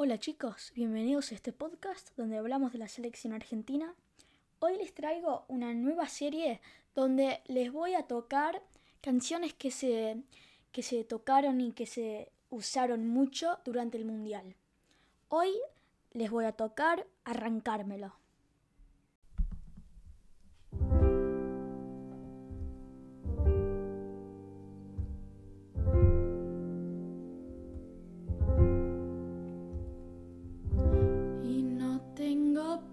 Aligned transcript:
Hola 0.00 0.16
chicos, 0.20 0.70
bienvenidos 0.76 1.32
a 1.32 1.34
este 1.34 1.52
podcast 1.52 2.16
donde 2.16 2.38
hablamos 2.38 2.70
de 2.70 2.78
la 2.78 2.86
selección 2.86 3.32
argentina. 3.32 3.96
Hoy 4.60 4.76
les 4.76 4.94
traigo 4.94 5.44
una 5.48 5.74
nueva 5.74 6.06
serie 6.06 6.60
donde 6.94 7.40
les 7.48 7.72
voy 7.72 7.96
a 7.96 8.04
tocar 8.04 8.62
canciones 9.00 9.54
que 9.54 9.72
se, 9.72 10.22
que 10.70 10.84
se 10.84 11.02
tocaron 11.02 11.60
y 11.60 11.72
que 11.72 11.86
se 11.86 12.30
usaron 12.48 13.08
mucho 13.08 13.58
durante 13.64 13.98
el 13.98 14.04
Mundial. 14.04 14.54
Hoy 15.30 15.50
les 16.12 16.30
voy 16.30 16.44
a 16.44 16.52
tocar 16.52 17.04
Arrancármelo. 17.24 18.14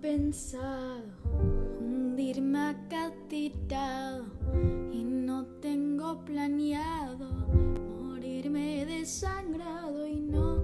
Pensado 0.05 1.02
hundirme 1.82 2.59
acá 2.59 3.12
tirado 3.27 4.26
y 4.94 5.04
no 5.04 5.48
tengo 5.59 6.23
planeado 6.23 7.27
morirme 8.00 8.86
desangrado 8.86 10.05
y 10.05 10.20
no, 10.22 10.58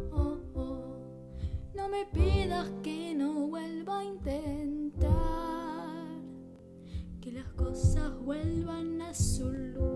no 1.73 1.89
me 1.89 2.05
pidas 2.13 2.69
que 2.83 3.15
no 3.15 3.47
vuelva 3.47 4.01
a 4.01 4.03
intentar 4.03 5.01
que 7.19 7.31
las 7.31 7.47
cosas 7.53 8.11
vuelvan 8.23 9.01
a 9.01 9.11
su 9.15 9.51
lugar. 9.51 9.90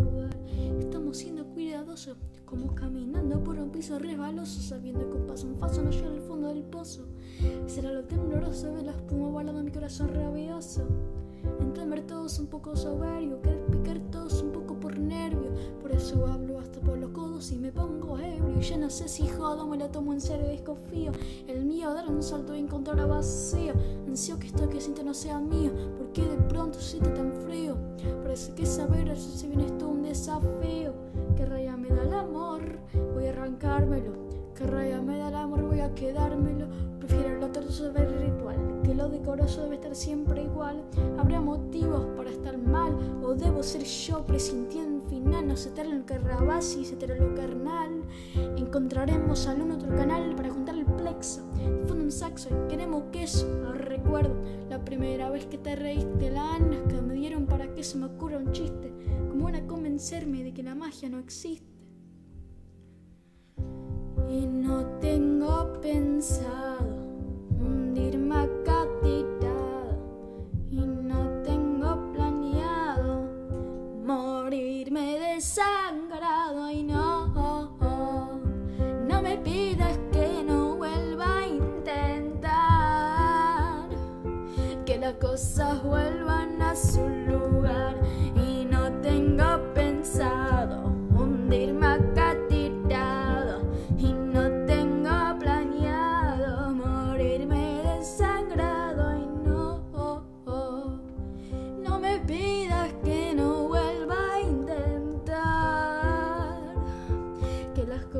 Como 2.44 2.76
caminando 2.76 3.42
por 3.42 3.58
un 3.58 3.70
piso 3.70 3.98
resbaloso, 3.98 4.60
sabiendo 4.60 5.10
que 5.10 5.16
un 5.16 5.26
paso 5.26 5.48
en 5.48 5.56
paso 5.56 5.82
no 5.82 5.92
llega 5.92 6.10
al 6.10 6.20
fondo 6.20 6.50
del 6.50 6.64
pozo. 6.64 7.08
Será 7.68 7.94
lo 7.94 8.04
tembloroso 8.04 8.74
de 8.74 8.84
la 8.84 8.92
espuma 8.92 9.30
volando 9.30 9.64
mi 9.64 9.72
corazón 9.72 10.14
rabioso. 10.14 10.86
Entender 11.62 12.06
todos 12.06 12.38
un 12.40 12.48
poco 12.48 12.76
soberbio, 12.76 13.42
querer 13.42 13.66
picar 13.68 14.00
todos 14.12 14.42
un 14.42 14.52
poco 14.52 14.78
por 14.78 15.00
nervio. 15.00 15.54
Por 15.86 15.96
eso 15.96 16.26
hablo 16.26 16.58
hasta 16.58 16.80
por 16.80 16.98
los 16.98 17.12
codos 17.12 17.52
y 17.52 17.60
me 17.60 17.72
pongo 17.72 18.18
ebrio. 18.18 18.60
Ya 18.60 18.76
no 18.76 18.90
sé 18.90 19.08
si 19.08 19.28
jodo, 19.28 19.68
me 19.68 19.78
lo 19.78 19.88
tomo 19.92 20.14
en 20.14 20.20
serio 20.20 20.48
y 20.48 20.54
desconfío. 20.54 21.12
El 21.48 21.64
mío 21.64 21.94
dar 21.94 22.10
un 22.10 22.24
salto 22.24 22.56
y 22.56 22.60
encontrar 22.60 23.00
a 23.02 23.06
vacío. 23.06 23.76
Ansio 24.08 24.40
que 24.40 24.48
esto 24.48 24.68
que 24.68 24.82
siento 24.82 25.04
no 25.04 25.14
sea 25.14 25.38
mío, 25.40 25.72
porque 25.96 26.24
de 26.24 26.38
pronto 26.38 26.80
siento 26.80 27.12
tan 27.12 27.32
frío. 27.32 27.78
Parece 28.24 28.56
que 28.56 28.66
saber 28.66 29.16
si 29.16 29.46
bien 29.46 29.62
esto 29.62 29.88
un 29.88 30.02
desafío. 30.02 30.96
Que 31.38 31.46
raya 31.46 31.78
me 31.78 31.90
da 31.90 32.02
el 32.02 32.14
amor, 32.16 32.80
voy 33.14 33.28
a 33.28 33.30
arrancármelo. 33.30 34.25
Que 34.56 34.66
raya 34.66 35.02
me 35.02 35.18
da 35.18 35.28
el 35.28 35.36
amor, 35.36 35.64
voy 35.64 35.82
a 35.82 35.94
quedármelo. 35.94 36.68
Prefiero 37.00 37.40
lo 37.42 37.52
torso 37.52 37.92
ver 37.92 38.10
ritual, 38.22 38.56
que 38.84 38.96
lo 38.96 39.10
decoroso 39.10 39.64
debe 39.64 39.76
estar 39.76 39.94
siempre 39.94 40.44
igual. 40.44 40.82
Habrá 41.18 41.42
motivos 41.42 42.06
para 42.16 42.30
estar 42.30 42.58
mal, 42.58 42.96
o 43.22 43.36
debo 43.36 43.62
ser 43.62 43.84
yo 43.84 44.26
presintiendo 44.26 45.06
final. 45.10 45.46
No 45.50 45.58
se 45.58 45.72
te 45.72 45.84
lo 45.84 46.06
carrabasi, 46.06 46.86
se 46.86 46.96
lo 46.96 47.36
carnal. 47.36 48.02
Encontraremos 48.56 49.46
algún 49.46 49.72
otro 49.72 49.90
canal 49.90 50.34
para 50.38 50.50
juntar 50.50 50.76
el 50.76 50.86
plexo. 50.86 51.42
Fondo 51.86 52.06
un 52.06 52.12
saxo 52.12 52.50
y 52.50 52.70
queremos 52.70 53.04
queso. 53.12 53.46
No 53.62 53.74
recuerdo 53.74 54.36
la 54.70 54.84
primera 54.86 55.30
vez 55.30 55.46
que 55.48 55.58
te 55.58 55.76
reíste, 55.76 56.32
las 56.32 56.60
ganas 56.60 56.80
que 56.88 57.02
me 57.02 57.14
dieron 57.16 57.46
para 57.46 57.74
que 57.74 57.84
se 57.84 57.98
me 57.98 58.06
ocurra 58.06 58.38
un 58.38 58.54
chiste. 58.54 58.94
Como 59.30 59.44
van 59.44 59.56
a 59.56 59.68
convencerme 59.68 60.44
de 60.44 60.54
que 60.54 60.64
la 60.64 60.76
magia 60.76 61.10
no 61.10 61.20
existe. 61.20 61.75
Y 64.36 64.46
no 64.48 64.84
tengo 65.00 65.80
pensado 65.82 66.90
hundirme 67.58 68.36
acá 68.36 68.86
tirado. 69.02 69.96
Y 70.70 70.76
no 70.82 71.42
tengo 71.44 72.12
planeado 72.12 73.30
morirme 74.04 75.20
desangrado. 75.20 76.70
Y 76.70 76.84
no, 76.84 77.28
no 79.08 79.22
me 79.22 79.38
pidas 79.38 79.98
que 80.12 80.44
no 80.46 80.76
vuelva 80.76 81.38
a 81.38 81.48
intentar 81.48 82.36
que 84.86 84.98
las 84.98 85.14
cosas 85.14 85.82
vuelvan 85.82 86.62
a 86.62 86.76
su 86.76 87.08
lugar. 87.08 87.96
Y 88.36 88.66
no 88.66 88.92
tengo 89.02 89.55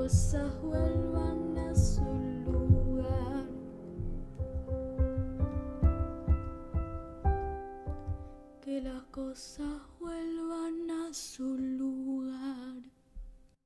cosas 0.06 0.62
vuelvan 0.62 1.58
a 1.58 1.74
su 1.74 2.04
lugar. 2.46 3.48
Que 8.62 8.82
las 8.82 9.02
cosas 9.06 9.82
vuelvan 10.00 10.92
a 10.92 11.12
su 11.12 11.58
lugar. 11.58 12.15